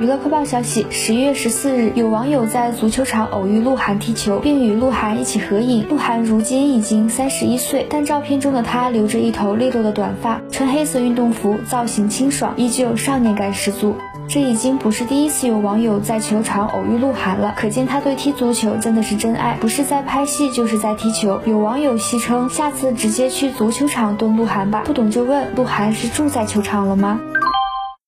[0.00, 5.86] 娱乐快报消息：十一月十四日，有网友在足球场偶遇鹿晗踢球，并与鹿晗一起合影。
[5.90, 13.94] 鹿晗如今已经三十一岁，但照片中的他留着一头利落的短发，穿黑色运动服，造型清爽，依旧少年感十足。
[14.26, 21.42] 这已经不是第一次有网友在球场偶遇鹿晗了，可见他对踢足球真的是真爱，不是在拍戏就是在踢球。
[21.44, 24.82] 有网友戏称，下次直接去足球场蹲鹿晗吧。
[24.86, 27.20] 不懂就问，鹿晗是住在球场了吗？